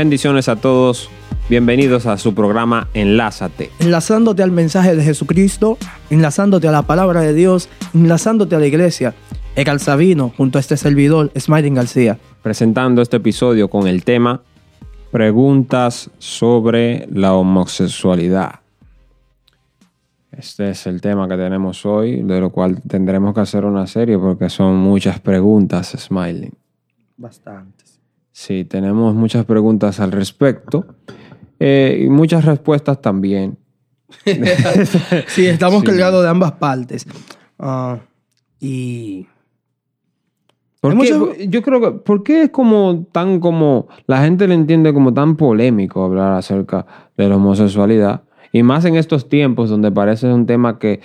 [0.00, 1.10] Bendiciones a todos.
[1.50, 3.70] Bienvenidos a su programa Enlázate.
[3.80, 5.76] Enlazándote al mensaje de Jesucristo,
[6.08, 9.14] enlazándote a la palabra de Dios, enlazándote a la iglesia.
[9.56, 12.18] Egal Sabino, junto a este servidor, Smiling García.
[12.40, 14.40] Presentando este episodio con el tema
[15.10, 18.60] Preguntas sobre la homosexualidad.
[20.32, 24.16] Este es el tema que tenemos hoy, de lo cual tendremos que hacer una serie
[24.16, 26.54] porque son muchas preguntas, Smiling.
[27.18, 27.89] Bastantes.
[28.32, 30.86] Sí, tenemos muchas preguntas al respecto
[31.58, 33.58] eh, y muchas respuestas también.
[35.26, 35.86] sí, estamos Sí.
[35.86, 37.06] cargados de ambas partes.
[37.58, 37.98] Ah,
[38.58, 39.26] y
[40.80, 41.46] ¿Por qué?
[41.48, 45.36] Yo creo que, ¿por qué es como tan como, la gente le entiende como tan
[45.36, 46.86] polémico hablar acerca
[47.16, 48.22] de la homosexualidad?
[48.52, 51.00] Y más en estos tiempos donde parece un tema que,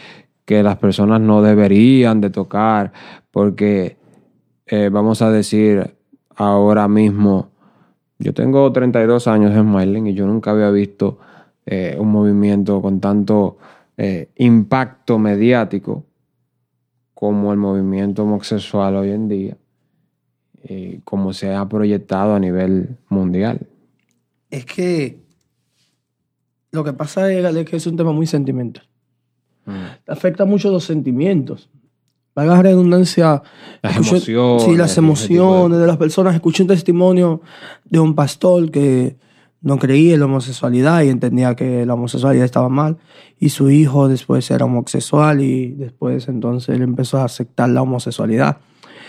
[0.45, 2.93] que las personas no deberían de tocar,
[3.31, 3.97] porque
[4.67, 5.94] eh, vamos a decir
[6.35, 7.49] ahora mismo,
[8.19, 11.19] yo tengo 32 años en Marlin y yo nunca había visto
[11.65, 13.57] eh, un movimiento con tanto
[13.97, 16.05] eh, impacto mediático
[17.13, 19.57] como el movimiento homosexual hoy en día
[20.67, 23.67] y como se ha proyectado a nivel mundial.
[24.49, 25.25] es que
[26.71, 28.85] lo que pasa es que es un tema muy sentimental.
[30.07, 31.69] Afecta mucho los sentimientos.
[32.35, 33.41] Valga la redundancia.
[33.81, 36.35] Las escuché- emociones, Sí, las de emociones de las personas.
[36.35, 37.41] Escuché un testimonio
[37.85, 39.15] de un pastor que
[39.61, 42.97] no creía en la homosexualidad y entendía que la homosexualidad estaba mal.
[43.39, 48.57] Y su hijo después era homosexual y después entonces él empezó a aceptar la homosexualidad.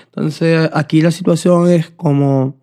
[0.06, 2.56] Entonces aquí la situación es como...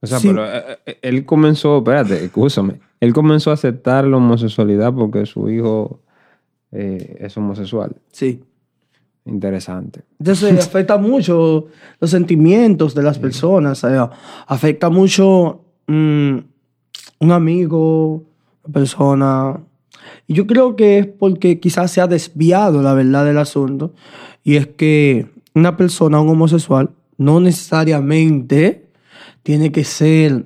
[0.00, 0.28] O sea, Sí.
[0.28, 5.48] pero eh, eh, él comenzó, espérate, escúchame, él comenzó a aceptar la homosexualidad porque su
[5.48, 6.00] hijo
[6.74, 7.96] eh, es homosexual.
[8.12, 8.42] Sí.
[9.26, 10.02] Interesante.
[10.18, 11.68] Entonces afecta mucho
[12.00, 14.10] los sentimientos de las personas, o sea,
[14.46, 16.38] afecta mucho mm,
[17.20, 18.24] un amigo,
[18.64, 19.60] una persona.
[20.26, 23.94] Y yo creo que es porque quizás se ha desviado la verdad del asunto.
[24.42, 28.88] Y es que una persona, un homosexual, no necesariamente
[29.42, 30.44] tiene que ser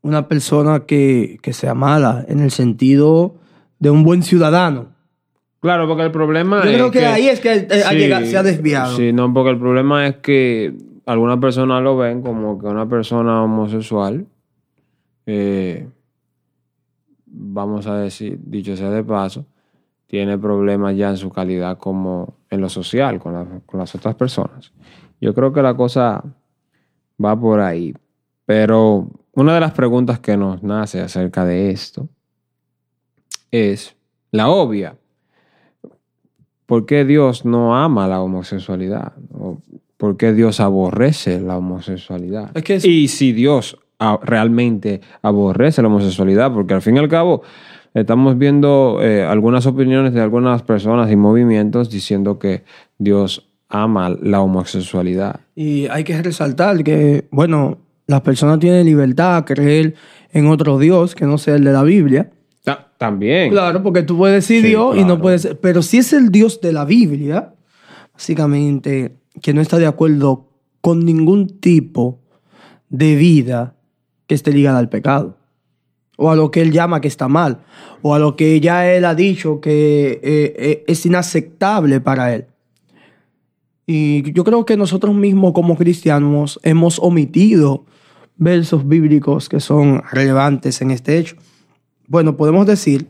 [0.00, 3.36] una persona que, que sea mala en el sentido
[3.82, 4.90] de un buen ciudadano.
[5.60, 8.42] Claro, porque el problema Yo es creo que, ahí es que ha llegado- se ha
[8.44, 8.96] desviado.
[8.96, 10.72] Sí, no, porque el problema es que
[11.04, 14.24] algunas personas lo ven como que una persona homosexual,
[15.26, 15.88] eh,
[17.26, 19.46] vamos a decir, dicho sea de paso,
[20.06, 24.14] tiene problemas ya en su calidad como en lo social con, la- con las otras
[24.14, 24.72] personas.
[25.20, 26.22] Yo creo que la cosa
[27.22, 27.94] va por ahí.
[28.44, 32.08] Pero una de las preguntas que nos nace acerca de esto
[33.52, 33.94] es
[34.32, 34.96] la obvia.
[36.66, 39.12] ¿Por qué Dios no ama la homosexualidad?
[39.32, 39.58] ¿O
[39.96, 42.50] ¿Por qué Dios aborrece la homosexualidad?
[42.54, 43.78] Es que es- Y si Dios
[44.24, 47.42] realmente aborrece la homosexualidad, porque al fin y al cabo
[47.94, 52.64] estamos viendo eh, algunas opiniones de algunas personas y movimientos diciendo que
[52.98, 55.38] Dios ama la homosexualidad.
[55.54, 59.94] Y hay que resaltar que, bueno, las personas tienen libertad a creer
[60.32, 62.28] en otro Dios que no sea el de la Biblia.
[62.62, 63.50] Ta- También.
[63.50, 65.46] Claro, porque tú puedes decir Sí, Dios y no puedes...
[65.60, 67.54] Pero si es el Dios de la Biblia,
[68.12, 70.48] básicamente, que no está de acuerdo
[70.80, 72.20] con ningún tipo
[72.88, 73.74] de vida
[74.26, 75.36] que esté ligada al pecado.
[76.16, 77.62] O a lo que él llama que está mal.
[78.02, 82.46] O a lo que ya él ha dicho que eh, eh, es inaceptable para él.
[83.86, 87.84] Y yo creo que nosotros mismos como cristianos hemos omitido
[88.36, 91.36] versos bíblicos que son relevantes en este hecho.
[92.06, 93.06] Bueno, podemos decir,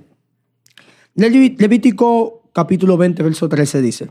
[1.15, 4.11] Levítico capítulo 20, verso 13 dice,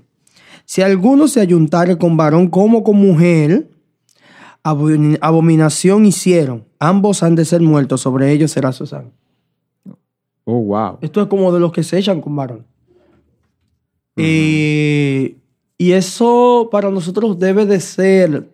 [0.65, 3.69] si alguno se ayuntare con varón como con mujer,
[4.63, 9.11] abomin- abominación hicieron, ambos han de ser muertos, sobre ellos será su sangre.
[10.43, 10.97] Oh, wow.
[11.01, 12.65] Esto es como de los que se echan con varón.
[14.17, 15.37] Eh,
[15.77, 18.49] y eso para nosotros debe de ser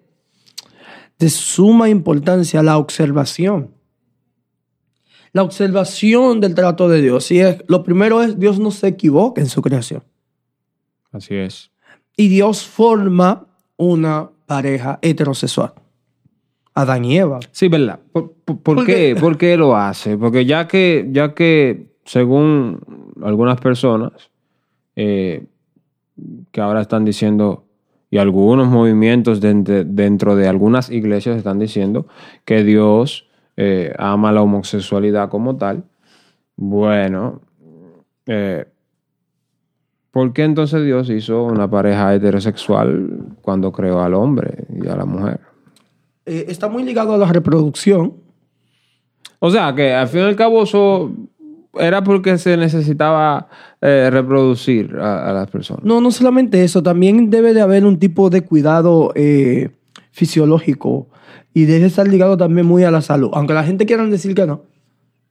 [1.20, 3.72] de suma importancia la observación.
[5.34, 7.30] La observación del trato de Dios.
[7.32, 10.04] Y es, lo primero es, Dios no se equivoca en su creación.
[11.12, 11.72] Así es.
[12.16, 15.74] Y Dios forma una pareja heterosexual.
[16.74, 17.40] Adán y Eva.
[17.52, 18.00] Sí, ¿verdad?
[18.12, 19.14] ¿Por, por- por ¿Por qué?
[19.16, 19.20] qué?
[19.20, 20.18] ¿Por qué lo hace?
[20.18, 22.80] Porque ya que, ya que según
[23.24, 24.12] algunas personas
[24.96, 25.46] eh,
[26.52, 27.66] que ahora están diciendo,
[28.10, 32.08] y algunos movimientos dentro, dentro de algunas iglesias están diciendo
[32.46, 33.27] que Dios
[33.58, 35.84] eh, ama la homosexualidad como tal,
[36.56, 37.42] bueno,
[38.26, 38.66] eh,
[40.12, 45.06] ¿por qué entonces Dios hizo una pareja heterosexual cuando creó al hombre y a la
[45.06, 45.40] mujer?
[46.28, 48.14] eh, está muy ligado a la reproducción.
[49.40, 51.12] O sea, que al fin y al cabo eso
[51.80, 53.48] era porque se necesitaba
[53.82, 55.84] eh, reproducir a, a las personas.
[55.84, 59.70] No, no solamente eso, también debe de haber un tipo de cuidado eh,
[60.12, 61.08] fisiológico
[61.58, 63.32] y debe estar ligado también muy a la salud.
[63.34, 64.62] Aunque la gente quiera decir que no,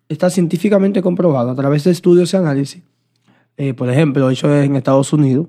[0.08, 2.82] está científicamente comprobado a través de estudios y análisis.
[3.56, 5.46] Eh, por ejemplo, hecho en Estados Unidos,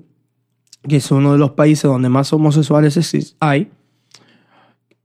[0.88, 3.72] que es uno de los países donde más homosexuales hay.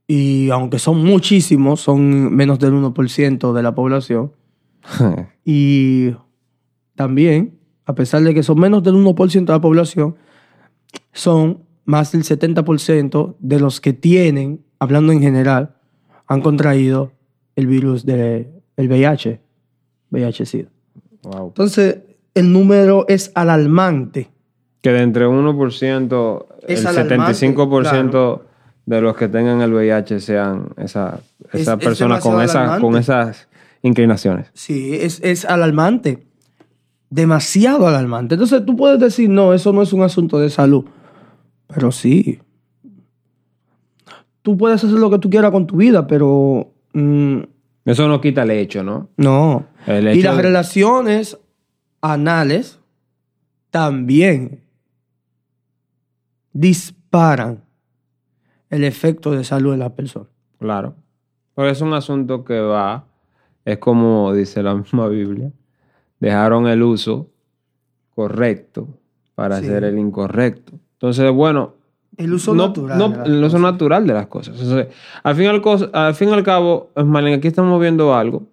[0.06, 4.30] Y aunque son muchísimos, son menos del 1% de la población.
[5.44, 6.14] Y
[6.94, 10.14] también, a pesar de que son menos del 1% de la población,
[11.12, 15.74] son más del 70% de los que tienen, hablando en general,
[16.26, 17.12] han contraído
[17.56, 19.40] el virus del VIH,
[20.10, 20.68] VIH-Sida.
[21.22, 21.48] Wow.
[21.48, 21.98] Entonces,
[22.34, 24.30] el número es alarmante.
[24.82, 28.44] Que de entre 1%, Es el alarmante, 75% claro.
[28.86, 31.20] de los que tengan el VIH sean esa,
[31.52, 33.48] Es- esa es persona con, esa, con esas
[33.82, 34.50] inclinaciones.
[34.54, 36.26] Sí, es, es alarmante.
[37.10, 38.34] Demasiado alarmante.
[38.34, 40.84] Entonces, tú puedes decir, no, eso no es un asunto de salud.
[41.68, 42.40] Pero sí.
[44.44, 47.38] Tú puedes hacer lo que tú quieras con tu vida, pero mm,
[47.86, 49.08] Eso no quita el hecho, ¿no?
[49.16, 49.64] no.
[49.86, 51.38] El Y las de- relaciones
[52.02, 52.78] anales
[53.70, 54.60] también
[56.52, 57.64] disparan
[58.70, 60.26] el efecto de salud en la persona.
[60.58, 60.94] Claro.
[61.54, 63.06] Pero es un asunto que va,
[63.64, 65.50] es como dice la misma Biblia,
[66.20, 67.30] dejaron el uso
[68.14, 68.88] correcto
[69.34, 69.66] para Sí.
[69.66, 70.72] hacer el incorrecto.
[70.94, 71.74] Entonces, bueno,
[72.16, 72.98] El uso no, natural.
[72.98, 74.60] no- de las el uso natural de las cosas.
[75.22, 75.62] Al, fin y al,
[75.92, 78.44] al fin y al cabo, Marlene, aquí estamos viendo algo,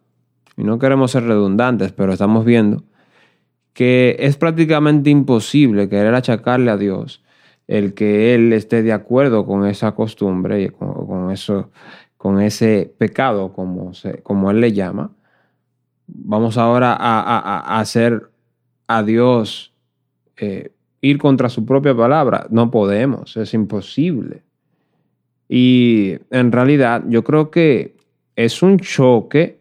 [0.58, 2.84] y no queremos ser redundantes, pero estamos viendo
[3.74, 7.24] que es prácticamente imposible querer achacarle a Dios
[7.68, 11.69] el que Él esté de acuerdo con esa costumbre y con, con eso,
[12.18, 15.12] con ese pecado, como, se- como Él le llama.
[16.08, 17.22] Vamos ahora a-
[17.60, 18.30] a hacer
[18.88, 19.74] a Dios
[20.36, 22.48] eh, ir contra su propia palabra.
[22.50, 24.44] No podemos, es imposible.
[25.50, 27.95] Y en realidad yo creo que
[28.36, 29.59] es un choque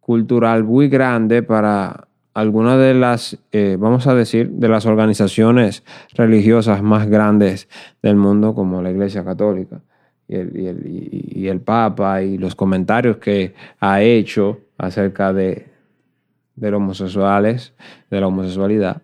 [0.00, 5.84] cultural muy grande para algunas de las, eh, vamos a decir, de las organizaciones
[6.14, 7.68] religiosas más grandes
[8.02, 9.80] del mundo, como la Iglesia Católica
[10.26, 15.66] y el, y el- y- el Papa, y los comentarios que ha hecho acerca de,
[16.56, 17.72] de los homosexuales,
[18.10, 19.02] de la homosexualidad,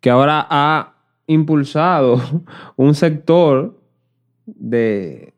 [0.00, 0.94] que ahora ha
[1.26, 2.20] impulsado
[2.76, 3.80] un sector
[4.46, 5.34] de,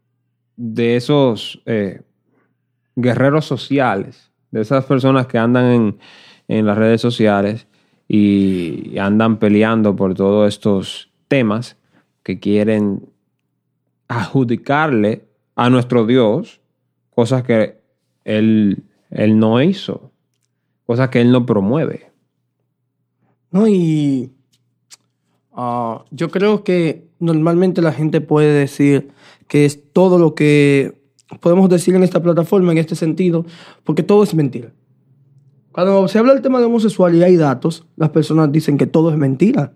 [0.56, 2.02] de esos eh,
[2.96, 5.98] guerreros sociales, de esas personas que andan en,
[6.48, 7.66] en las redes sociales
[8.08, 11.76] y andan peleando por todos estos temas
[12.22, 13.08] que quieren
[14.08, 15.24] adjudicarle
[15.54, 16.60] a nuestro Dios
[17.10, 17.80] cosas que
[18.24, 20.10] él, él no hizo,
[20.86, 22.10] cosas que él no promueve.
[23.52, 24.32] No, y
[25.60, 29.10] ah, yo creo que normalmente la gente puede decir
[29.46, 31.00] que es todo lo que
[31.40, 33.44] podemos decir en esta plataforma en este sentido,
[33.84, 34.70] porque todo es mentira.
[35.72, 39.16] Cuando se habla del tema de homosexualidad y datos, las personas dicen que todo es
[39.16, 39.73] mentira.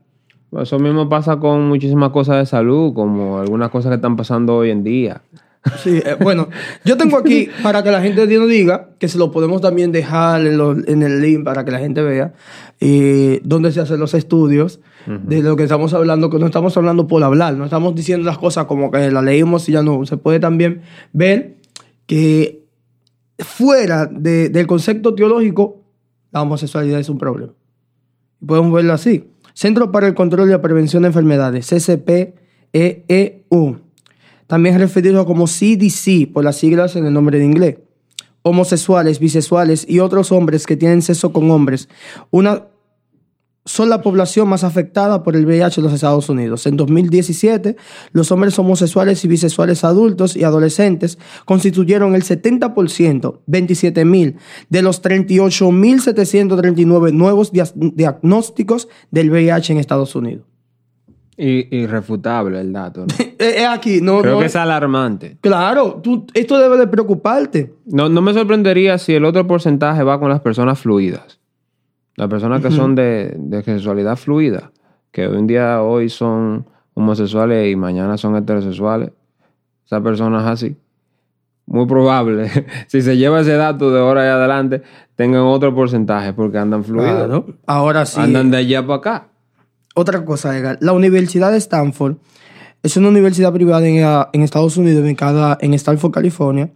[0.61, 4.71] Eso mismo pasa con muchísimas cosas de salud, como algunas cosas que están pasando hoy
[4.71, 5.23] en día.
[5.79, 6.49] Sí, eh, bueno,
[6.85, 10.43] yo tengo aquí para que la gente no diga, que se lo podemos también dejar
[10.47, 12.35] en, el link para que la gente vea
[12.81, 17.07] eh, dónde se hacen los estudios de lo que estamos hablando, que no estamos hablando
[17.07, 20.05] por hablar, no estamos diciendo las cosas como que las leímos y ya no.
[20.07, 20.81] Se puede también
[21.13, 21.57] ver
[22.07, 22.65] que
[23.39, 25.83] fuera de- del concepto teológico,
[26.33, 27.53] la homosexualidad es un problema.
[28.47, 29.25] Podemos verlo así.
[29.55, 31.67] Centro para el Control y la Prevención de Enfermedades,
[32.73, 33.79] CCPEEU.
[34.47, 37.77] También referido como CDC por las siglas en el nombre de inglés.
[38.43, 41.89] Homosexuales, bisexuales y otros hombres que tienen sexo con hombres.
[42.31, 42.65] Una
[43.67, 46.67] son la población más afectada por el VIH en los Estados Unidos.
[46.67, 47.77] En 2017,
[48.13, 54.35] los hombres homosexuales y bisexuales adultos y adolescentes constituyeron el 70%, 27.000,
[54.69, 60.45] de los 38.739 nuevos dia- diagnósticos del VIH en Estados Unidos.
[61.37, 63.01] Irrefutable el dato.
[63.01, 63.07] ¿no?
[63.37, 65.39] Eh, eh, aquí, no, Creo no- que es alarmante.
[65.41, 67.75] Claro, tú- esto debe de preocuparte.
[67.85, 71.41] No, no me sorprendería si el otro porcentaje va con las personas fluidas.
[72.17, 74.71] Las personas que son de, de sexualidad fluida,
[75.11, 79.11] que hoy en día hoy son homosexuales y mañana son heterosexuales.
[79.85, 80.77] Esas personas así.
[81.67, 82.51] Muy probable,
[82.89, 84.83] si se lleva ese dato de ahora y adelante,
[85.17, 87.27] tengan otro porcentaje porque andan fluidos.
[87.27, 87.47] Claro.
[87.67, 88.21] Ahora sí.
[88.21, 89.29] Andan de allá para acá.
[89.95, 90.77] Otra cosa, Edgar.
[90.81, 92.17] La Universidad de Stanford
[92.83, 96.71] es una universidad privada en, ah, en Estados Unidos, ubicada en Stanford, California.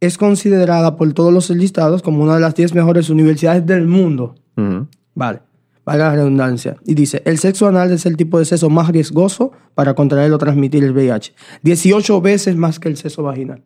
[0.00, 4.34] Es considerada por todos los enlistados como una de las 10 mejores universidades del mundo.
[4.56, 4.86] Ujú.
[5.14, 5.40] Vale,
[5.84, 6.76] valga la redundancia.
[6.84, 10.38] Y dice, el sexo anal es el tipo de sexo más riesgoso para contraer o
[10.38, 11.34] transmitir el VIH.
[11.62, 13.62] 18 veces más que el sexo vaginal.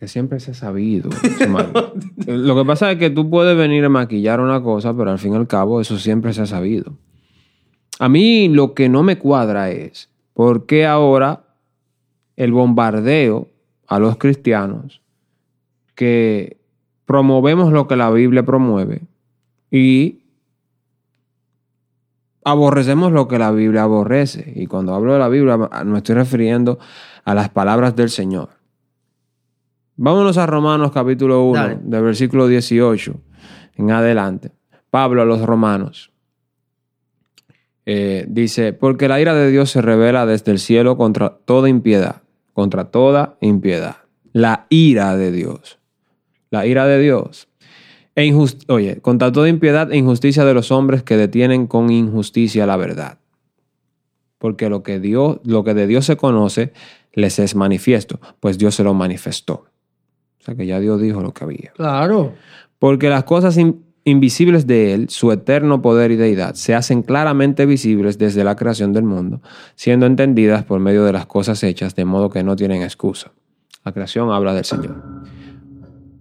[0.00, 1.08] Que siempre se ha sabido.
[2.26, 5.32] Lo que pasa es que tú puedes venir a maquillar una cosa, pero al fin
[5.32, 6.98] y al cabo eso siempre se ha sabido.
[7.98, 11.44] A mí lo que no me cuadra es por qué ahora
[12.36, 13.48] el bombardeo
[13.86, 15.00] a los cristianos
[15.96, 16.60] que
[17.06, 19.02] promovemos lo que la Biblia promueve
[19.70, 20.22] y
[22.44, 24.52] aborrecemos lo que la Biblia aborrece.
[24.54, 26.78] Y cuando hablo de la Biblia me estoy refiriendo
[27.24, 28.50] a las palabras del Señor.
[29.96, 31.78] Vámonos a Romanos capítulo 1, Dale.
[31.82, 33.14] del versículo 18
[33.76, 34.52] en adelante.
[34.90, 36.12] Pablo a los romanos
[37.86, 42.22] eh, dice, porque la ira de Dios se revela desde el cielo contra toda impiedad,
[42.52, 43.96] contra toda impiedad.
[44.32, 45.78] La ira de Dios.
[46.50, 47.48] La ira de Dios.
[48.14, 52.66] E injust- Oye, contra toda impiedad e injusticia de los hombres que detienen con injusticia
[52.66, 53.18] la verdad.
[54.38, 56.72] Porque lo que, Dios, lo que de Dios se conoce
[57.12, 59.66] les es manifiesto, pues Dios se lo manifestó.
[60.40, 61.72] O sea que ya Dios dijo lo que había.
[61.74, 62.34] Claro.
[62.78, 67.66] Porque las cosas in- invisibles de Él, su eterno poder y deidad, se hacen claramente
[67.66, 69.40] visibles desde la creación del mundo,
[69.74, 73.32] siendo entendidas por medio de las cosas hechas, de modo que no tienen excusa.
[73.84, 75.02] La creación habla del Señor.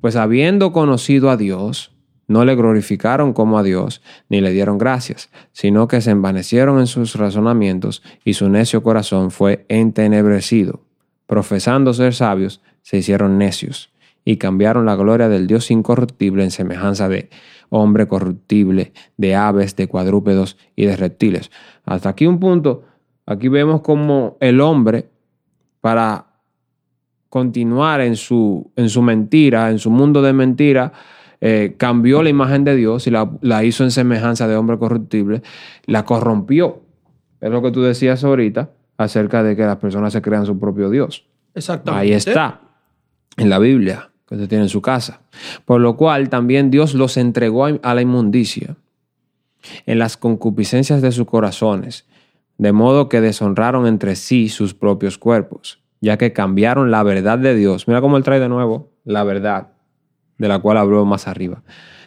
[0.06, 1.92] Pues habiendo conocido a Dios,
[2.28, 6.86] no le glorificaron como a Dios, ni le dieron gracias, sino que se envanecieron en
[6.86, 10.82] sus razonamientos, y su necio corazón fue entenebrecido.
[11.26, 13.90] Profesando ser sabios, se hicieron necios,
[14.24, 17.32] y cambiaron la gloria del Dios incorruptible en semejanza de
[17.70, 21.50] hombre corruptible, de aves, de cuadrúpedos y de reptiles.
[21.84, 22.84] Hasta aquí un punto,
[23.26, 25.10] aquí vemos como el hombre,
[25.82, 26.35] para
[27.36, 30.94] continuar en su, en su mentira, en su mundo de mentira,
[31.42, 35.42] eh, cambió la imagen de Dios y la, la hizo en semejanza de hombre corruptible,
[35.86, 36.84] la corrompió.
[37.42, 40.90] Es lo que tú decías ahorita acerca de que las personas se crean su propio
[40.90, 41.26] Dios.
[41.54, 42.04] Exactamente.
[42.08, 42.62] Ahí está,
[43.36, 45.20] en la Biblia, que usted tiene en su casa.
[45.66, 48.78] Por lo cual también Dios los entregó a a la inmundicia
[49.86, 52.06] en las concupiscencias de sus corazones,
[52.58, 57.56] de modo que deshonraron entre sí sus propios cuerpos, ya que cambiaron la verdad de
[57.56, 57.88] Dios.
[57.88, 59.70] Mira cómo él trae de nuevo la verdad,
[60.38, 61.64] de la cual habló más arriba.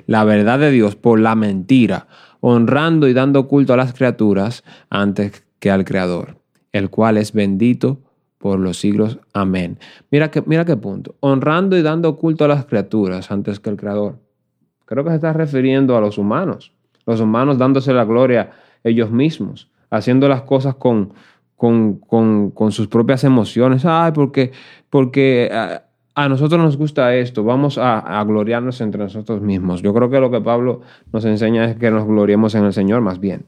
[0.06, 2.06] La verdad de Dios por la mentira,
[2.40, 6.36] honrando y dando culto a las criaturas antes que al Creador,
[6.70, 7.98] el cual es bendito
[8.38, 9.18] por los siglos.
[9.32, 9.80] Amén.
[10.12, 11.16] Mira, que, mira qué punto.
[11.18, 14.20] Honrando y dando culto a las criaturas antes que el Creador.
[14.84, 16.72] Creo que se está refiriendo a los humanos.
[17.04, 18.52] Los humanos dándose la gloria
[18.84, 21.14] ellos mismos, haciendo las cosas con,
[21.58, 23.84] con, con, con sus propias emociones.
[23.84, 24.52] Ay, porque,
[24.88, 25.82] porque a,
[26.14, 29.82] a nosotros nos gusta esto, vamos a, a gloriarnos entre nosotros mismos.
[29.82, 33.00] Yo creo que lo que Pablo nos enseña es que nos gloriemos en el Señor
[33.00, 33.44] más bien,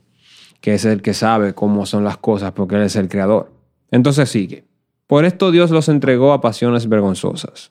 [0.60, 3.52] que es el que sabe cómo son las cosas, porque Él es el creador.
[3.92, 4.64] Entonces sigue.
[5.06, 7.70] Por esto Dios los entregó a pasiones vergonzosas.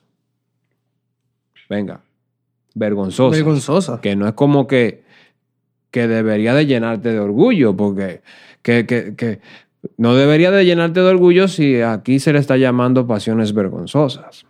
[1.68, 2.00] Venga,
[2.74, 3.38] vergonzosas.
[3.38, 4.00] Vergonzosa.
[4.00, 5.04] Que no es como que,
[5.90, 8.22] que debería de llenarte de orgullo, porque
[8.62, 9.40] que, que, que
[9.96, 14.46] no debería de llenarte de orgullo si aquí se le está llamando pasiones vergonzosas.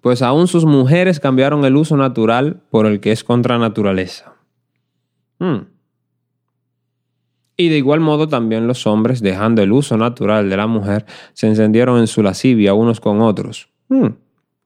[0.00, 4.34] Pues aún sus mujeres cambiaron el uso natural por el que es contra naturaleza.
[5.38, 5.66] Hmm.
[7.56, 11.46] Y de igual modo también los hombres, dejando el uso natural de la mujer, se
[11.46, 14.08] encendieron en su lascivia unos con otros, hmm,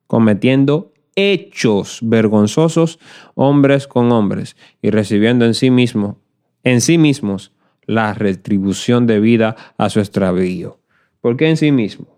[0.06, 2.98] cometiendo hechos vergonzosos
[3.34, 6.20] hombres con hombres y recibiendo en sí mismo,
[6.62, 7.52] en sí mismos,
[7.86, 10.78] la retribución debida a su extravío.
[11.20, 12.08] ¿Por qué en sí mismos?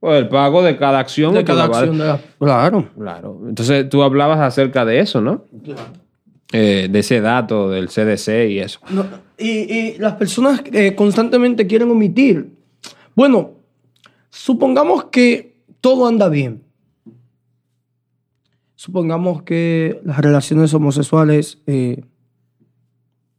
[0.00, 1.34] Pues el pago de cada acción.
[1.34, 2.20] De cada acción de la...
[2.38, 2.88] Claro.
[2.96, 3.40] Claro.
[3.48, 5.44] Entonces tú hablabas acerca de eso, ¿no?
[6.52, 8.80] Eh, de ese dato del CDC y eso.
[8.90, 9.04] No,
[9.36, 12.50] y, y las personas eh, constantemente quieren omitir.
[13.14, 13.50] Bueno,
[14.30, 16.62] supongamos que todo anda bien.
[18.76, 22.04] Supongamos que las relaciones homosexuales eh,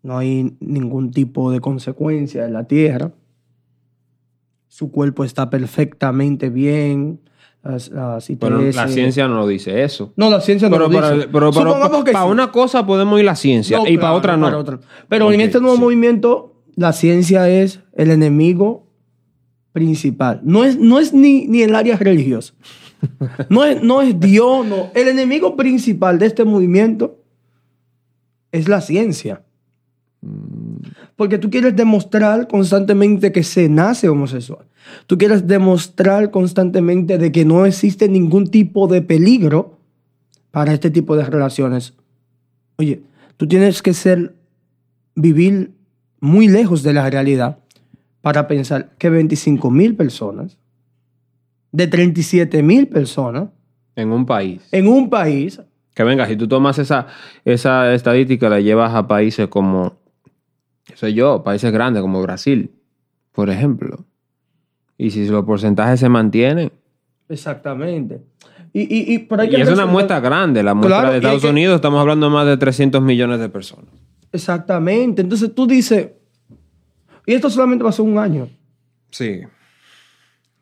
[0.02, 3.12] no hay ningún tipo de consecuencia en la tierra.
[4.68, 7.20] Su cuerpo está perfectamente bien.
[7.64, 10.14] Las, las Pero la ciencia no dice eso.
[10.16, 11.28] No, la ciencia no Pero, lo para, dice.
[11.28, 12.32] pero, pero Supongamos que para sí.
[12.32, 14.46] una cosa podemos ir la ciencia No, y para otra no.
[14.46, 14.80] para otra.
[15.10, 15.82] Pero en este nuevo sí.
[15.82, 18.88] movimiento, la ciencia es el enemigo
[19.74, 20.40] principal.
[20.44, 22.54] No es, no es ni, ni el área religiosa.
[23.50, 24.92] No es, no es Dios, no.
[24.94, 27.18] El enemigo principal de este movimiento
[28.52, 29.44] es la ciencia.
[31.16, 34.66] Porque tú quieres demostrar constantemente que se nace homosexual.
[35.08, 39.78] Tú quieres demostrar constantemente de que no existe ningún tipo de peligro
[40.52, 41.94] para este tipo de relaciones.
[42.78, 43.02] Oye,
[43.38, 44.36] tú tienes que ser,
[45.16, 45.72] vivir
[46.20, 47.60] muy lejos de la realidad
[48.22, 50.58] para pensar que 25 mil personas,
[51.72, 53.50] de 37 mil personas,
[53.96, 54.62] En un país.
[54.72, 55.62] en un país,
[55.94, 57.08] Que venga, si tú tomas esa,
[57.44, 59.98] esa estadística, la llevas a países como,
[60.90, 62.72] qué sé yo, países grandes como Brasil,
[63.32, 64.06] por ejemplo.
[64.98, 66.72] Y si los porcentajes se mantienen.
[67.30, 68.22] exactamente.
[68.74, 70.62] Y, y, y, pero hay Y que es una muestra grande.
[70.62, 73.50] La muestra Claro, de Estados que- Unidos, estamos hablando de más de 300 millones de
[73.50, 73.90] personas.
[74.32, 75.22] Exactamente.
[75.24, 76.10] Entonces tú dices,
[77.26, 78.48] y esto solamente pasó un año,
[79.10, 79.40] Sí.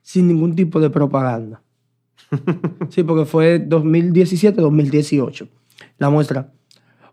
[0.01, 1.61] sin ningún tipo de propaganda.
[2.89, 5.47] sí, porque fue 2017-2018
[5.97, 6.51] la muestra.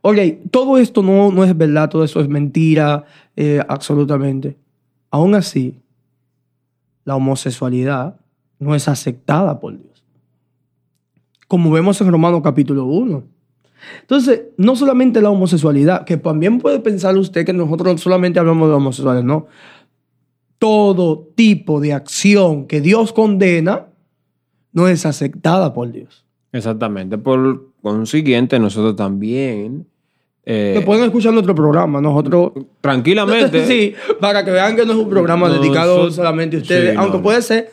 [0.07, 0.19] Ok,
[0.51, 3.05] todo esto no, no es verdad, todo eso es mentira,
[3.37, 4.55] eh, absolutamente.
[5.11, 5.81] Aún así,
[7.07, 8.21] la homosexualidad
[8.59, 10.05] no es aceptada por Dios.
[11.49, 13.25] Como vemos en Romanos capítulo 1.
[14.03, 18.75] Entonces, no solamente la homosexualidad, que también puede pensar usted que nosotros solamente hablamos de
[18.75, 19.47] homosexuales, no.
[20.59, 23.87] Todo tipo de acción que Dios condena
[24.71, 26.27] no es aceptada por Dios.
[26.53, 27.17] Exactamente.
[27.17, 29.87] Por consiguiente, nosotros también.
[30.47, 32.53] Eh, Que pueden escuchar nuestro programa, nosotros...
[32.81, 33.67] tranquilamente.
[33.67, 37.19] sí, para que vean que no es un programa dedicado solamente a ustedes, Sí, aunque
[37.19, 37.23] no.
[37.23, 37.71] puede ser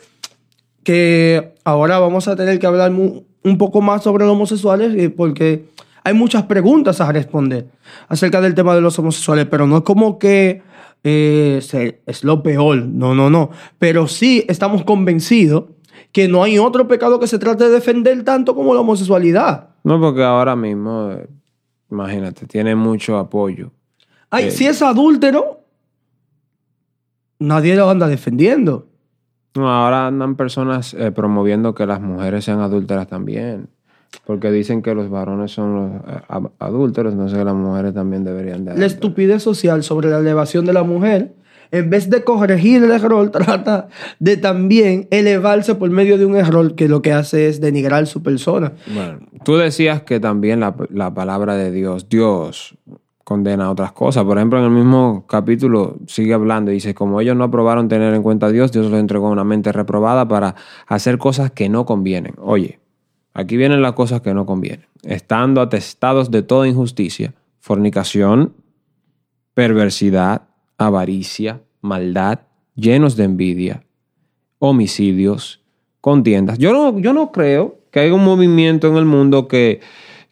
[0.82, 5.66] que ahora vamos a tener que hablar un poco más sobre los homosexuales eh, porque
[6.04, 7.66] hay muchas preguntas a responder
[8.08, 10.62] acerca del tema de los homosexuales, pero no es como que
[11.04, 11.60] eh,
[12.06, 15.64] es lo peor, no, no, no, pero sí estamos convencidos
[16.12, 19.68] que no hay otro pecado que se trate de defender tanto como la homosexualidad.
[19.84, 21.26] No, porque ahora mismo, eh,
[21.92, 23.70] imagínate, tiene mucho apoyo.
[24.30, 24.50] Ay, Eh.
[24.50, 25.60] si es adúltero,
[27.38, 28.88] nadie lo anda defendiendo.
[29.54, 33.68] No, ahora andan personas eh, promoviendo que las mujeres sean adúlteras también.
[34.26, 38.76] Porque dicen que los varones son los eh, adúlteros, entonces las mujeres también deberían de.
[38.76, 41.34] La estupidez social sobre la elevación de la mujer,
[41.72, 43.88] en vez de corregir el error, trata
[44.20, 48.22] de también elevarse por medio de un error que lo que hace es denigrar su
[48.22, 48.72] persona.
[48.94, 52.78] Bueno, tú decías que también la, la palabra de Dios, Dios
[53.24, 54.24] condena otras cosas.
[54.24, 58.12] Por ejemplo, en el mismo capítulo sigue hablando y dice, como ellos no aprobaron tener
[58.14, 60.54] en cuenta a Dios, Dios los entregó una mente reprobada para
[60.86, 62.34] hacer cosas que no convienen.
[62.38, 62.80] Oye,
[63.32, 64.86] aquí vienen las cosas que no convienen.
[65.02, 68.52] Estando atestados de toda injusticia, fornicación,
[69.54, 70.42] perversidad,
[70.86, 72.40] avaricia, maldad,
[72.74, 73.84] llenos de envidia,
[74.58, 75.62] homicidios,
[76.00, 76.58] contiendas.
[76.58, 79.80] Yo no, yo no creo que haya un movimiento en el mundo que,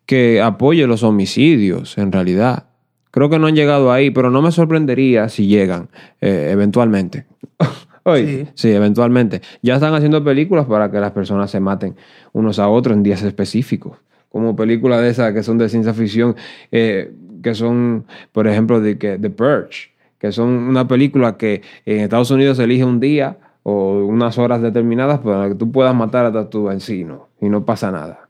[0.06, 2.66] que apoye los homicidios, en realidad.
[3.10, 5.88] Creo que no han llegado ahí, pero no me sorprendería si llegan
[6.20, 7.26] eh, eventualmente.
[8.04, 8.48] Oye, sí.
[8.54, 8.70] Sí.
[8.70, 9.42] eventualmente.
[9.62, 11.96] Ya están haciendo películas para que las personas se maten
[12.32, 13.98] unos a otros en días específicos.
[14.30, 16.36] Como películas de esas que son de ciencia ficción,
[16.70, 22.00] eh, que son, por ejemplo, de que The Purge, que son una película que en
[22.00, 26.26] Estados Unidos se elige un día o unas horas determinadas para que tú puedas matar
[26.26, 28.28] a tu vecino y no pasa nada.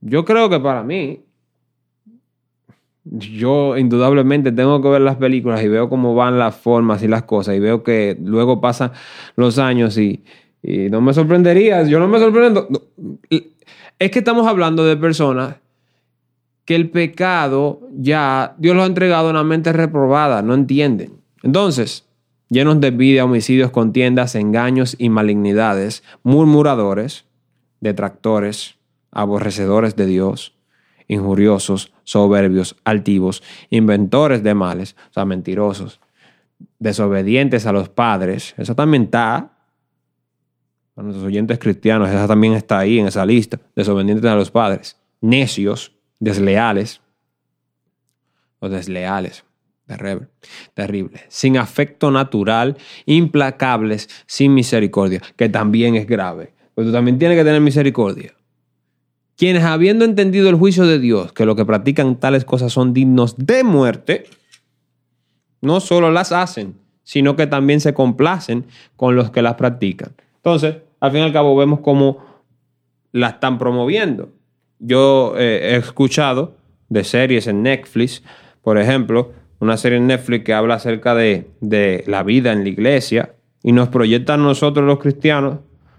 [0.00, 1.24] Yo creo que para mí,
[3.04, 7.24] yo indudablemente tengo que ver las películas y veo cómo van las formas y las
[7.24, 8.92] cosas y veo que luego pasan
[9.34, 10.22] los años y,
[10.62, 12.68] y no me sorprendería, yo no me sorprendo.
[13.98, 15.56] Es que estamos hablando de personas
[16.70, 21.14] que el pecado ya Dios lo ha entregado a una mente reprobada, no entienden.
[21.42, 22.06] Entonces,
[22.48, 27.24] llenos de envidia, homicidios, contiendas, engaños y malignidades, murmuradores,
[27.80, 28.76] detractores,
[29.10, 30.54] aborrecedores de Dios,
[31.08, 36.00] injuriosos, soberbios, altivos, inventores de males, o sea, mentirosos,
[36.78, 38.54] desobedientes a los padres.
[38.58, 39.56] Eso también está.
[40.94, 43.58] A nuestros oyentes cristianos, esa también está ahí en esa lista.
[43.74, 44.96] Desobedientes a los padres.
[45.20, 47.00] Necios, desleales.
[48.60, 49.44] Los desleales.
[49.86, 50.28] Terrible.
[50.74, 51.20] Terrible.
[51.28, 56.52] Sin afecto natural, implacables, sin misericordia, que también es grave.
[56.76, 58.34] Pero tú también tienes que tener misericordia.
[59.36, 63.34] Quienes habiendo entendido el juicio de Dios, que lo que practican tales cosas son dignos
[63.36, 64.26] de muerte,
[65.60, 70.12] no solo las hacen, sino que también se complacen con los que las practican.
[70.36, 72.18] Entonces, al fin y al cabo, vemos cómo
[73.12, 74.30] la están promoviendo.
[74.80, 76.56] Yo eh, he escuchado
[76.88, 78.22] de series en Netflix,
[78.62, 82.70] por ejemplo, una serie en Netflix que habla acerca de, de la vida en la
[82.70, 85.58] iglesia y nos proyecta a nosotros los cristianos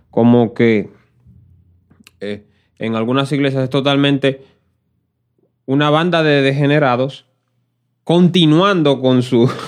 [0.10, 0.89] como que
[2.20, 2.44] eh,
[2.80, 4.41] en algunas iglesias es totalmente
[5.65, 7.28] una banda de degenerados
[8.04, 9.50] continuando con su...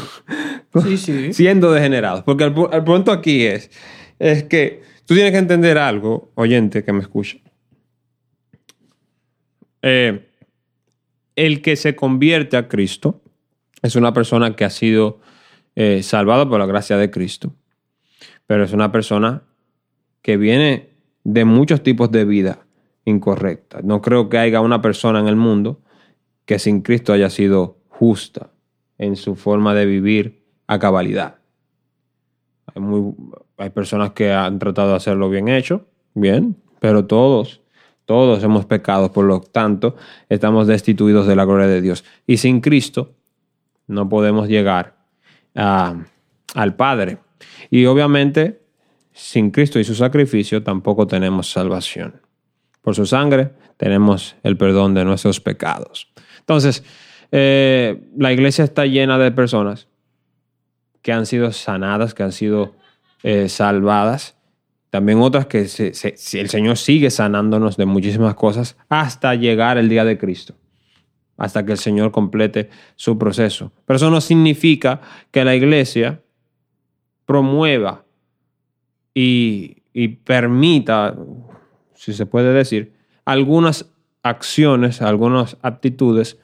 [0.82, 1.34] Sí, sí.
[1.34, 2.24] siendo degenerados.
[2.24, 3.70] Porque el, el punto aquí es,
[4.18, 7.38] es que tú tienes que entender algo, oyente que me escucha.
[9.84, 10.28] Eh,
[11.36, 13.22] el que se convierte a Cristo
[13.82, 15.20] es una persona que ha sido
[15.76, 17.54] eh, salvada por la gracia de Cristo,
[18.48, 19.44] pero es una persona
[20.22, 20.90] que viene
[21.24, 22.66] de muchos tipos de vida
[23.06, 23.82] incorrecta.
[23.84, 25.82] No creo que haya una persona en el mundo
[26.46, 28.52] que sin Cristo haya sido justa
[28.98, 31.36] en su forma de vivir a cabalidad.
[33.58, 37.62] Hay, personas que han tratado de hacerlo bien hecho, bien, pero todos,
[38.06, 39.96] todos hemos pecado, por lo tanto,
[40.30, 42.04] estamos destituidos de la gloria de Dios.
[42.28, 43.14] Y sin Cristo
[43.88, 44.96] no podemos llegar
[45.56, 45.96] a-
[46.56, 47.18] al Padre.
[47.70, 48.62] Y obviamente,
[49.14, 52.22] sin Cristo y su sacrificio tampoco tenemos salvación.
[52.82, 56.12] Por su sangre tenemos el perdón de nuestros pecados.
[56.40, 56.84] Entonces,
[57.32, 59.88] eh, la iglesia está llena de personas
[61.02, 62.76] que han sido sanadas, que han sido
[63.24, 64.36] eh, salvadas.
[64.94, 70.20] También otras que el Señor sigue sanándonos de muchísimas cosas hasta llegar el día de
[70.20, 70.54] Cristo,
[71.36, 73.72] hasta que el Señor complete su proceso.
[73.88, 75.02] Pero eso no significa
[75.32, 76.22] que la iglesia
[77.26, 78.06] promueva
[79.16, 79.82] y,
[80.26, 81.16] permita,
[81.96, 82.94] si se puede decir,
[83.26, 86.38] algunas acciones, algunas actitudes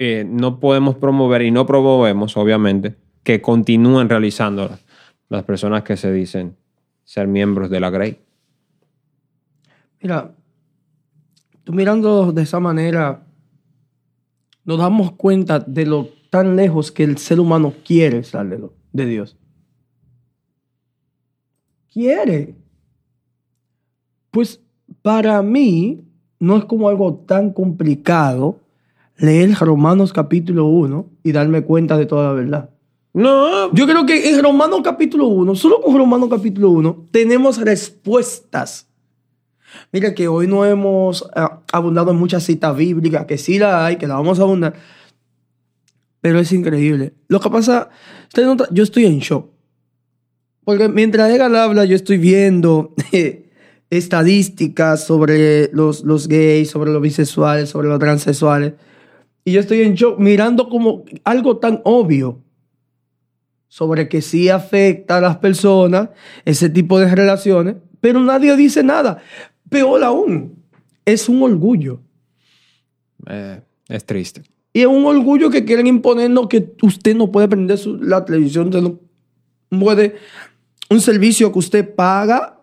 [0.00, 4.84] eh, no podemos promover y no promovemos, obviamente, que continúen realizando las,
[5.28, 6.56] las personas que se dicen
[7.04, 8.18] ser miembros de la Grey.
[10.00, 10.34] Mira,
[11.62, 13.24] tú mirando de esa manera,
[14.64, 19.06] nos damos cuenta de lo tan lejos que el ser humano quiere estar de, de
[19.06, 19.36] Dios.
[21.92, 22.56] Quiere.
[24.30, 24.60] Pues
[25.02, 26.04] para mí
[26.40, 28.60] no es como algo tan complicado
[29.16, 32.70] leer Romanos capítulo 1 y darme cuenta de toda la verdad.
[33.14, 38.88] No, Yo creo que en Romanos capítulo 1, solo con Romanos capítulo 1, tenemos respuestas.
[39.92, 43.96] Mira que hoy no hemos ah, abundado en muchas citas bíblicas, que sí la hay,
[43.98, 44.74] que la vamos a abundar.
[46.20, 47.14] Pero es increíble.
[47.28, 47.88] Lo que pasa,
[48.72, 49.48] yo estoy en shock.
[50.64, 52.94] Porque mientras Egan habla, yo estoy viendo
[53.90, 58.72] estadísticas sobre los, los gays, sobre los bisexuales, sobre los transexuales.
[59.44, 62.43] Y yo estoy en shock mirando como algo tan obvio
[63.74, 66.10] sobre que sí afecta a las personas
[66.44, 69.18] ese tipo de relaciones, pero nadie dice nada.
[69.68, 70.62] Peor aún,
[71.04, 72.00] es un orgullo.
[73.26, 74.42] eh, es triste.
[74.72, 78.68] Y es un orgullo que quieren imponernos que usted no puede prender su- la televisión,
[78.68, 79.00] usted no
[79.80, 80.14] puede...
[80.88, 82.60] Un servicio que usted paga,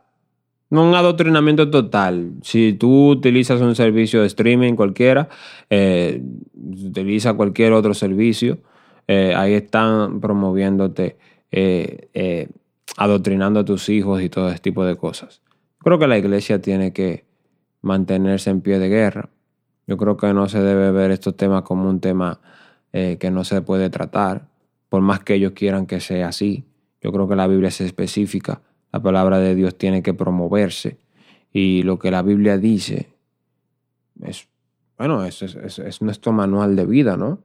[0.69, 2.35] No un adoctrinamiento total.
[2.41, 5.27] Si tú utilizas un servicio de streaming cualquiera,
[5.69, 6.23] eh,
[6.55, 8.59] utiliza cualquier otro servicio,
[9.13, 11.17] eh, ahí están promoviéndote,
[11.51, 12.47] eh, eh,
[12.95, 15.41] adoctrinando a tus hijos y todo ese tipo de cosas.
[15.79, 17.25] Creo que la iglesia tiene que
[17.81, 19.27] mantenerse en pie de guerra.
[19.85, 22.39] Yo creo que no se debe ver estos temas como un tema
[22.93, 24.47] que no se puede tratar,
[24.87, 26.63] por más que ellos quieran que sea así.
[27.01, 28.61] Yo creo que la Biblia es específica.
[28.93, 30.99] La palabra de Dios tiene que promoverse.
[31.51, 33.09] Y lo que la Biblia dice
[34.23, 34.47] es,
[34.97, 37.39] bueno, es nuestro manual de vida, ¿no?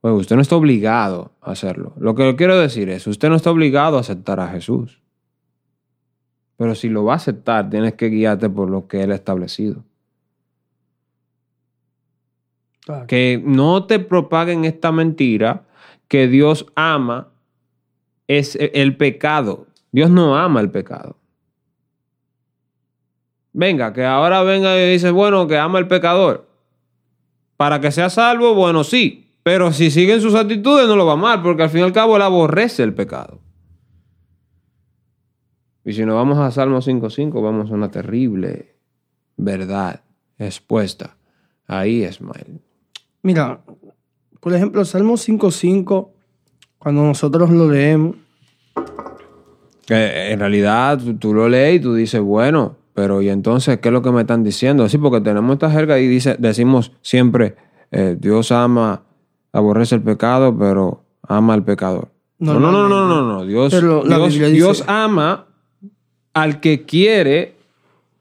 [0.00, 1.92] Pues usted no está obligado a hacerlo.
[1.98, 5.00] Lo que quiero decir es, usted no está obligado a aceptar a Jesús.
[6.56, 9.84] Pero si lo va a aceptar, tienes que guiarte por lo que Él ha establecido.
[13.06, 15.64] Que no te propaguen esta mentira
[16.08, 17.28] que Dios ama
[18.26, 19.66] es el pecado.
[19.92, 21.16] Dios no ama el pecado.
[23.52, 26.48] Venga, que ahora venga y dice, bueno, que ama el pecador.
[27.56, 29.29] Para que sea salvo, bueno, sí.
[29.42, 31.92] Pero si siguen sus actitudes, no lo va a amar, porque al fin y al
[31.92, 33.40] cabo él aborrece el pecado.
[35.84, 38.76] Y si nos vamos a Salmo 5.5, vamos a una terrible
[39.36, 40.02] verdad
[40.38, 41.16] expuesta.
[41.66, 42.60] Ahí, Ismael.
[43.22, 43.60] mira,
[44.40, 46.08] por ejemplo, Salmo 5.5,
[46.78, 48.16] cuando nosotros lo leemos,
[49.88, 53.92] en realidad tú, tú lo lees y tú dices, bueno, pero ¿y entonces qué es
[53.92, 54.88] lo que me están diciendo?
[54.88, 57.56] Sí, porque tenemos esta jerga y dice, decimos siempre,
[57.90, 59.02] eh, Dios ama,
[59.52, 62.08] aborrece el pecado, pero ama al pecador.
[62.38, 63.44] No, no, no, no, no, no.
[63.44, 65.46] Dios, Pero la Dios, Biblia dice- Dios ama
[66.32, 67.54] al que quiere,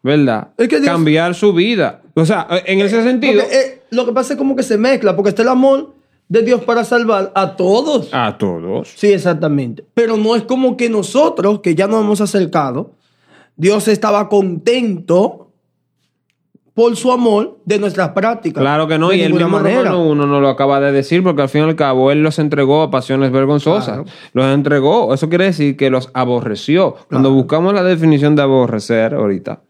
[0.04, 0.50] ¿verdad?
[0.58, 2.02] Es que Dios- Cambiar su vida.
[2.16, 5.16] O sea, en ese sentido, Porque, eh, lo que pasa es como que se mezcla,
[5.16, 5.94] porque está el amor
[6.28, 8.10] de Dios para salvar a todos.
[8.12, 8.90] a todos.
[8.96, 9.86] Sí, exactamente.
[9.94, 12.92] Pero no es como que nosotros, que ya nos hemos acercado,
[13.56, 15.49] Dios estaba contento
[16.80, 18.62] por su amor de nuestras prácticas.
[18.62, 19.92] Claro que no, De y ninguna mismo manera.
[19.92, 22.40] Romano uno no lo acaba de decir porque al fin y al cabo él los
[22.40, 23.86] entregó a pasiones vergonzosas.
[23.86, 24.06] Claro.
[24.32, 26.96] Los entregó, eso quiere decir que los aborreció.
[27.10, 29.62] Cuando buscamos la definición de aborrecer ahorita,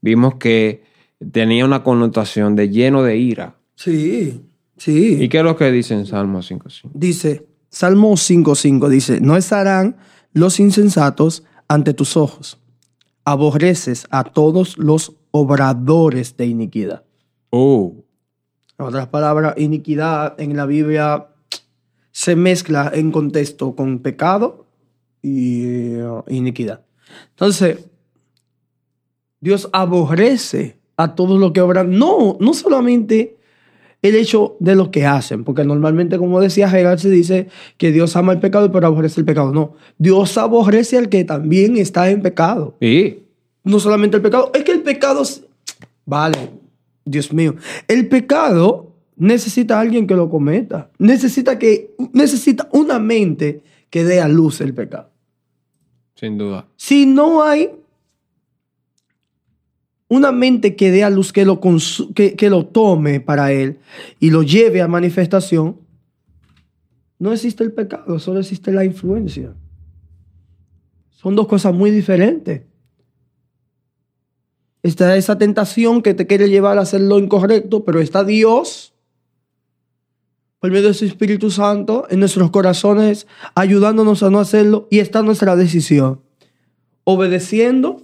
[0.00, 0.84] vimos que
[1.32, 3.56] tenía una connotación de lleno de ira.
[3.74, 4.40] Sí,
[4.76, 5.16] sí.
[5.20, 6.90] ¿Y qué es lo que dice en Salmo 5.5?
[6.94, 9.96] Dice, Salmo 5.5 dice, no estarán
[10.32, 12.60] los insensatos ante tus ojos.
[13.24, 17.04] Aborreces a todos los obradores de iniquidad.
[17.50, 17.94] Oh,
[18.78, 21.28] En otras palabras, iniquidad en la Biblia
[22.10, 24.66] se mezcla en contexto con pecado
[25.22, 26.82] y eh, iniquidad.
[27.30, 27.78] Entonces,
[29.40, 31.96] Dios aborrece a todos los que obran.
[31.98, 33.36] No, no solamente
[34.02, 38.14] el hecho de lo que hacen, porque normalmente, como decía Gerard, se dice que Dios
[38.16, 39.52] ama el pecado pero aborrece el pecado.
[39.52, 42.76] No, Dios aborrece al que también está en pecado.
[42.80, 43.27] y
[43.68, 45.22] No solamente el pecado, es que el pecado...
[46.06, 46.50] Vale,
[47.04, 47.54] Dios mío.
[47.86, 50.90] El pecado necesita a alguien que lo cometa.
[50.98, 55.10] Necesita, que, necesita una mente que dé a luz el pecado.
[56.14, 56.66] sin duda.
[56.76, 57.70] Si no hay
[60.08, 61.60] una mente que dé a luz, que lo,
[62.14, 63.80] que, que lo tome para él
[64.18, 65.76] y lo lleve a manifestación,
[67.18, 69.52] no existe el pecado, solo existe la influencia.
[71.10, 72.62] Son dos cosas muy diferentes.
[74.88, 78.94] Está esa tentación que te quiere llevar a hacer lo incorrecto, pero está Dios,
[80.60, 85.22] por medio de su Espíritu Santo, en nuestros corazones, ayudándonos a no hacerlo, y está
[85.22, 86.22] nuestra decisión
[87.04, 88.02] obedeciendo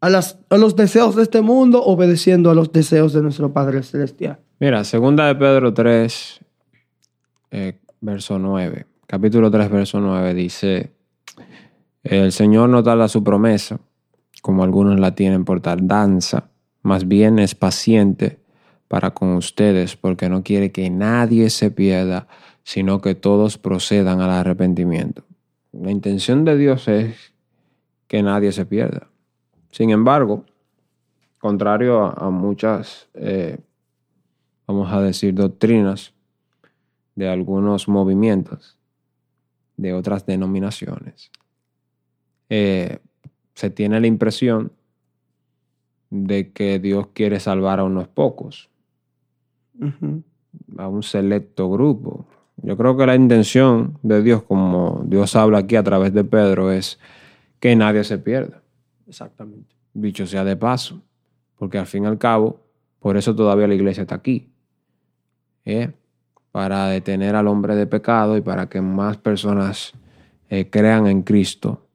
[0.00, 3.84] a, las, a los deseos de este mundo, obedeciendo a los deseos de nuestro Padre
[3.84, 4.38] Celestial.
[4.58, 6.40] Mira, segunda de Pedro 3,
[7.52, 8.86] eh, verso 9.
[9.06, 10.92] Capítulo 3, verso 9 dice,
[12.02, 13.78] el Señor no tarda su promesa,
[14.40, 16.50] como algunos la tienen por tardanza,
[16.82, 18.40] más bien es paciente
[18.88, 22.26] para con ustedes, porque no quiere que nadie se pierda,
[22.62, 25.24] sino que todos procedan al arrepentimiento.
[25.72, 27.32] La intención de Dios es
[28.08, 29.08] que nadie se pierda.
[29.70, 30.44] Sin embargo,
[31.38, 33.58] contrario a, muchas eh,
[34.72, 36.12] vamos a decir, doctrinas
[37.16, 38.78] de algunos movimientos
[39.76, 41.32] de otras denominaciones,
[42.48, 43.00] eh,
[43.60, 44.72] se tiene la impresión
[46.08, 48.70] de que Dios quiere salvar a unos pocos,
[50.78, 52.26] a un selecto grupo.
[52.56, 56.72] Yo creo que la intención de Dios, como Dios habla aquí a través de Pedro,
[56.72, 56.98] es
[57.58, 58.62] que nadie se pierda
[59.06, 59.74] Exactamente.
[59.92, 61.02] dicho sea de paso,
[61.58, 62.62] porque al fin y al cabo,
[62.98, 64.48] por eso todavía la iglesia está aquí,
[65.66, 65.92] ¿eh?
[66.50, 69.92] para detener al hombre de pecado y para que más personas
[70.48, 71.89] eh, crean en Cristo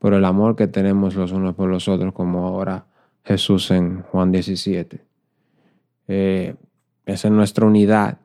[0.00, 2.86] por el amor que tenemos los unos por los otros, como ahora
[3.22, 5.00] Jesús en Juan 17.
[6.08, 6.54] Eh,
[7.06, 8.18] es en nuestra unidad,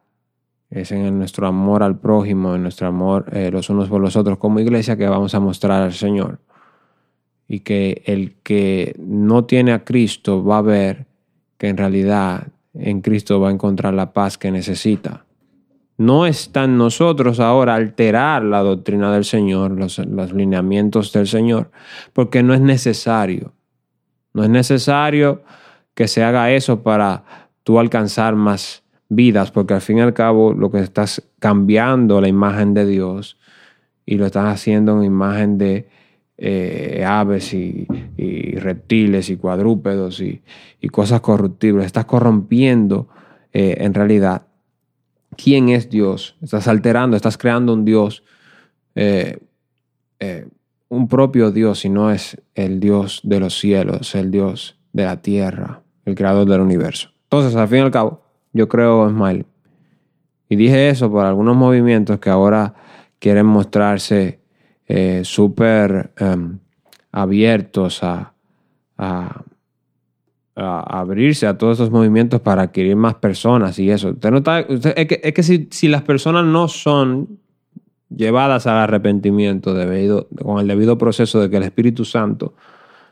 [0.70, 4.38] es en nuestro amor al prójimo, en nuestro amor eh, los unos por los otros
[4.38, 6.40] como iglesia que vamos a mostrar al Señor
[7.48, 11.06] y que el que no tiene a Cristo va a ver
[11.58, 15.25] que en realidad en Cristo va a encontrar la paz que necesita.
[15.98, 20.00] No está en nosotros ahora alterar la doctrina del Señor, los,
[20.34, 21.72] lineamientos del Señor,
[22.12, 23.54] porque no es necesario.
[24.34, 25.44] No es necesario
[25.94, 30.54] que se haga eso para tú alcanzar más vidas, porque al fin y al cabo
[30.54, 33.38] lo que estás cambiando la imagen de Dios
[34.06, 35.88] y lo estás haciendo en imagen de
[36.38, 37.88] eh, aves y,
[38.58, 40.42] reptiles y cuadrúpedos y,
[40.82, 41.86] y cosas corruptibles.
[41.86, 43.08] Estás corrompiendo
[43.54, 44.48] eh, en realidad
[45.36, 46.36] quién es Dios.
[46.42, 48.24] Estás alterando, estás creando un Dios,
[48.96, 49.40] eh,
[50.20, 50.48] eh,
[50.90, 55.22] un propio Dios, y no es el Dios de los cielos, el Dios de la
[55.22, 57.10] tierra, el creador del universo.
[57.24, 59.46] Entonces, al fin y al cabo, yo creo, Ismael,
[60.48, 62.74] y dije eso por algunos movimientos que ahora
[63.20, 64.40] quieren mostrarse
[64.88, 66.60] eh, súper em,
[67.12, 68.34] abiertos a,
[68.98, 69.44] a,
[70.56, 74.10] a abrirse a todos esos movimientos para adquirir más personas y eso.
[74.12, 77.40] Usted no está- usted- es que, es que si, si las personas no son
[78.10, 82.54] llevadas al arrepentimiento debido, con el debido proceso de que el Espíritu Santo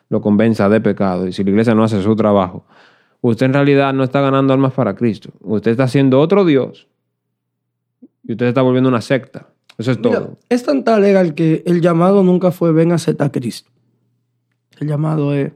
[0.10, 2.66] lo convenza de pecado y si la iglesia no hace su trabajo,
[3.22, 5.32] usted en realidad no está ganando almas para Cristo.
[5.42, 6.88] Usted está haciendo otro Dios
[8.24, 9.48] y usted está volviendo una secta.
[9.78, 10.38] Eso es Mira, todo.
[10.50, 13.70] es tan tal legal que el llamado nunca fue ven a aceptar a Cristo.
[14.80, 15.52] El llamado es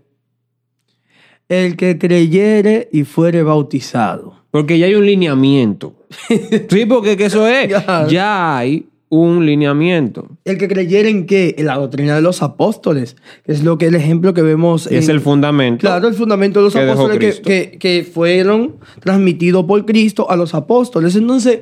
[1.50, 4.36] el que creyere y fuere bautizado.
[4.52, 5.94] Porque ya hay un lineamiento.
[6.70, 7.70] sí, porque que eso es.
[7.70, 8.08] Ya.
[8.10, 10.28] Ya hay un lineamiento.
[10.44, 11.56] El que creyera en qué?
[11.58, 14.88] En la doctrina de los apóstoles, que es lo que el ejemplo que vemos.
[14.88, 15.82] Es el fundamento.
[15.82, 20.36] Claro, el fundamento de los que apóstoles que, que- que fueron transmitidos por Cristo a
[20.36, 21.16] los apóstoles.
[21.16, 21.62] Entonces,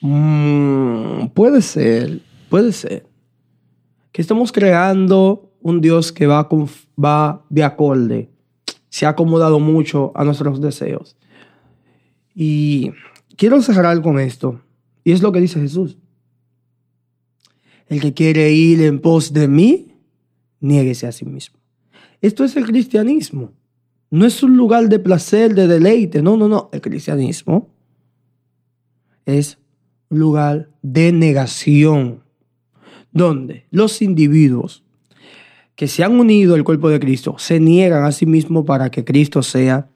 [0.00, 3.04] mm, puede ser, puede ser
[4.12, 6.68] que estamos creando un Dios que va, con-
[7.02, 8.30] va de acorde,
[8.88, 11.16] se ha acomodado mucho a nuestros deseos.
[12.34, 12.92] Y
[13.36, 14.60] quiero cerrar con esto,
[15.04, 15.98] y es lo que dice Jesús.
[17.86, 19.94] El que quiere ir en pos de mí,
[20.60, 21.58] niéguese a sí mismo.
[22.20, 23.52] Esto es el cristianismo.
[24.10, 26.22] No es un lugar de placer, de deleite.
[26.22, 26.70] No, no, no.
[26.72, 27.70] El cristianismo
[29.26, 29.58] es
[30.08, 32.22] un lugar de negación,
[33.12, 34.84] donde los individuos
[35.78, 39.04] que se han unido al cuerpo de Cristo se niegan a sí mismos para que
[39.04, 39.86] Cristo sea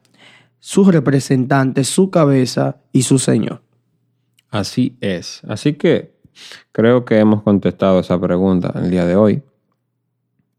[0.57, 3.61] su representante, su cabeza y su Señor.
[4.49, 5.41] Así es.
[5.45, 6.13] Así que
[6.71, 9.43] creo que hemos contestado esa pregunta el día de hoy.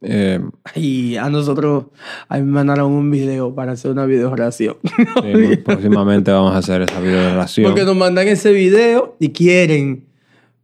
[0.02, 0.40] Eh,
[0.74, 1.86] Y a nosotros,
[2.28, 4.76] a mí me mandaron un video para hacer una video oración.
[5.22, 7.70] sí, próximamente vamos a hacer esa video relación.
[7.70, 10.04] Porque nos mandan ese video y quieren.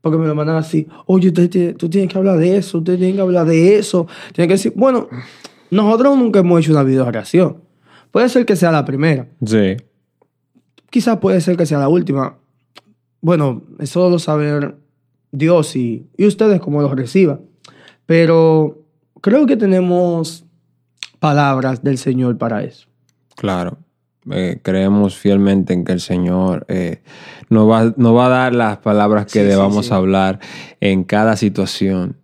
[0.01, 0.87] Porque me lo mandan así.
[1.07, 4.07] Oye, usted tiene- tú tienes que hablar de eso, usted tiene que hablar de eso.
[4.33, 5.09] Tiene que decir, bueno,
[5.71, 7.59] nosotros nunca hemos hecho una video oración.
[8.11, 9.29] Puede ser que sea la primera.
[9.45, 9.77] Sí.
[10.91, 12.39] Quizás puede ser que sea la última.
[13.21, 14.75] Bueno, eso lo sabe
[15.31, 17.43] Dios y, y ustedes como lo reciban.
[18.07, 18.83] Pero
[19.21, 20.45] creo que tenemos
[21.21, 22.89] palabras del Señor para eso.
[23.37, 23.79] Claro.
[24.31, 27.03] Eh, creemos fielmente en que el Señor eh,
[27.49, 29.95] nos, va, nos va a dar las palabras que Sí, debamos sí.
[29.95, 30.41] hablar
[30.81, 32.17] en cada situación.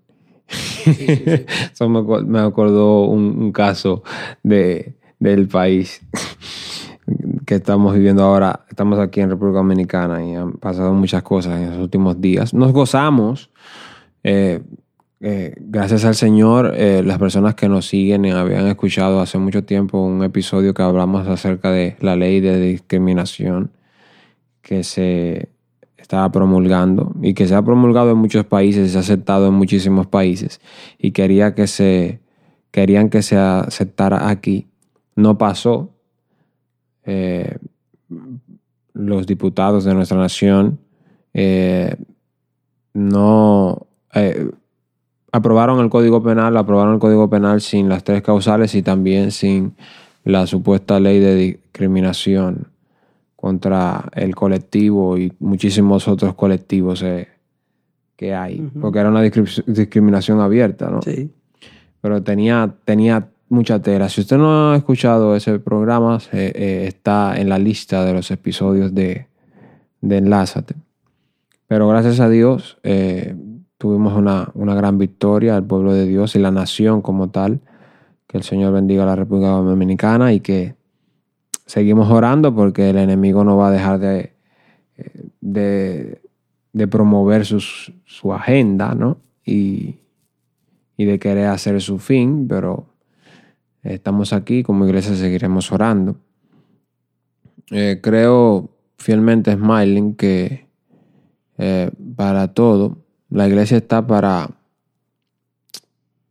[0.87, 4.03] Eso me, acordó un, un caso
[4.43, 6.01] de, del país
[7.47, 8.61] que estamos viviendo ahora.
[8.69, 12.53] Estamos aquí en República Dominicana y han pasado muchas cosas en los últimos días.
[12.55, 13.51] Nos gozamos.
[14.23, 14.61] eh,
[15.21, 19.99] eh, gracias al Señor, eh, las personas que nos siguen habían escuchado hace mucho tiempo
[19.99, 23.71] un episodio que hablamos acerca de la ley de discriminación
[24.61, 25.49] que se
[25.97, 30.07] estaba promulgando y que se ha promulgado en muchos países, se ha aceptado en muchísimos
[30.07, 30.61] países
[30.99, 32.21] y quería que se
[32.71, 34.67] querían que se aceptara aquí.
[35.15, 35.95] No pasó.
[37.05, 37.57] Eh,
[38.93, 40.79] los diputados de nuestra nación
[42.93, 43.87] no
[45.37, 49.75] aprobaron el Código Penal, aprobaron el Código Penal sin las tres causales y también sin
[50.25, 52.68] la supuesta ley de discriminación
[53.37, 57.29] contra el colectivo y muchísimos otros colectivos eh,
[58.16, 61.03] que hay, porque era una discri- discriminación abierta, ¿no?
[61.03, 61.31] Sí.
[62.01, 64.09] Pero tenía, tenía mucha tela.
[64.09, 68.94] Si usted no ha escuchado ese programa, eh, está en la lista de los episodios
[68.94, 69.27] de,
[70.01, 70.75] de Enlázate.
[71.68, 73.35] Pero gracias a Dios eh,
[73.79, 77.61] tuvimos una, una gran victoria, el pueblo de Dios y la nación como tal.
[78.27, 80.75] Que el Señor bendiga a la República Dominicana y que
[81.67, 84.33] seguimos orando porque el enemigo no va a dejar de,
[84.97, 86.23] eh, de,
[86.73, 89.19] de promover sus- su agenda, ¿no?
[89.45, 89.97] Y,
[90.97, 92.87] y de querer hacer su fin, pero
[93.83, 96.17] estamos aquí, como iglesia seguiremos orando.
[97.71, 100.67] Eh, creo fielmente, Smiling, que
[101.59, 102.99] eh, para todo,
[103.31, 104.51] la iglesia está para,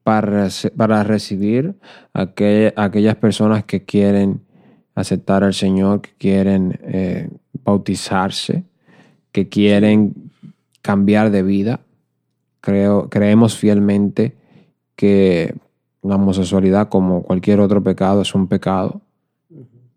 [0.03, 1.75] para, para recibir
[2.13, 2.31] a
[2.75, 4.41] aquellas personas que quieren
[4.95, 7.29] aceptar al Señor, que quieren eh,
[7.63, 8.63] bautizarse,
[9.31, 10.31] que quieren
[10.81, 11.81] cambiar de vida.
[12.61, 14.35] Creo, creemos fielmente
[14.95, 15.55] que
[16.01, 19.01] la homosexualidad, como cualquier otro pecado, es un pecado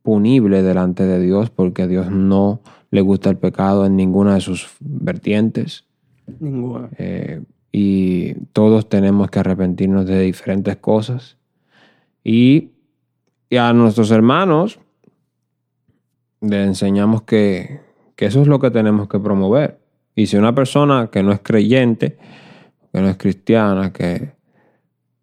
[0.02, 4.40] punible delante de Dios, porque a Dios no le gusta el pecado en ninguna de
[4.40, 5.84] sus vertientes.
[6.40, 6.88] Ninguna.
[6.98, 11.36] Eh, y todos tenemos que arrepentirnos de diferentes cosas.
[12.24, 12.72] Y,
[13.58, 14.78] a nuestros hermanos
[16.42, 17.80] le enseñamos que,
[18.14, 19.80] que eso es lo que tenemos que promover.
[20.14, 22.18] Y si una persona que no es creyente,
[22.92, 24.32] que no es cristiana, que,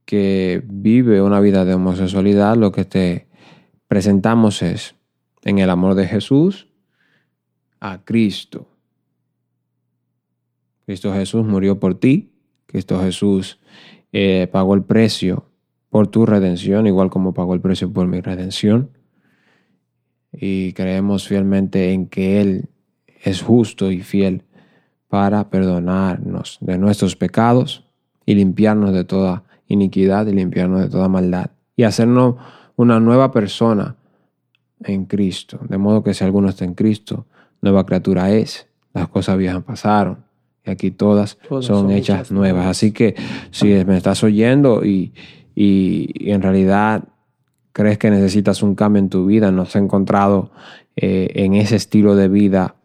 [0.06, 3.28] que vive una vida de homosexualidad, lo que te
[3.88, 4.96] presentamos es
[5.44, 6.68] en el amor de Jesús
[7.80, 8.68] a Cristo.
[10.86, 12.32] Cristo Jesús murió por ti.
[12.68, 13.60] Cristo Jesús
[14.12, 15.50] eh, pagó el precio
[15.90, 18.92] por tu redención, igual como pagó el precio por mi redención.
[20.32, 22.70] Y creemos fielmente en que Él
[23.24, 24.44] es justo y fiel
[25.08, 27.86] para perdonarnos de nuestros pecados
[28.26, 31.52] y limpiarnos de toda iniquidad y limpiarnos de toda maldad.
[31.76, 32.36] Y hacernos
[32.76, 33.96] una nueva persona
[34.82, 35.60] en Cristo.
[35.68, 37.26] De modo que si alguno está en Cristo,
[37.62, 38.68] nueva criatura es.
[38.94, 40.25] Las cosas viejas pasaron
[40.66, 42.54] y aquí todas, Todas son, son hechas, hechas nuevas.
[42.56, 42.72] nuevas.
[42.72, 43.16] Así que
[43.52, 45.14] si me estás oyendo y,
[45.56, 47.04] y- y en realidad
[47.72, 50.52] crees que necesitas un cambio en tu vida, no has encontrado
[50.96, 52.76] eh, en ese estilo de vida,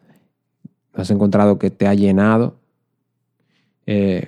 [0.95, 2.57] no has encontrado que te ha llenado,
[3.85, 4.27] eh,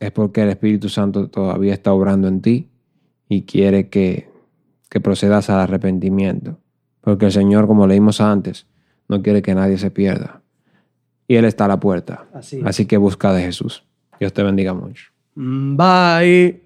[0.00, 2.68] es porque el Espíritu Santo todavía está obrando en ti
[3.28, 4.28] y quiere que,
[4.90, 6.58] que procedas al arrepentimiento.
[7.00, 8.66] Porque el Señor, como leímos antes,
[9.08, 10.42] no quiere que nadie se pierda.
[11.26, 12.26] Y Él está a la puerta.
[12.34, 12.60] Así.
[12.64, 13.84] Así que busca de Jesús.
[14.20, 15.10] Dios te bendiga mucho.
[15.34, 16.63] Mm, Bye.